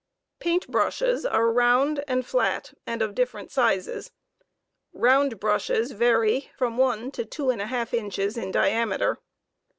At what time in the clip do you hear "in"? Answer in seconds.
8.35-8.49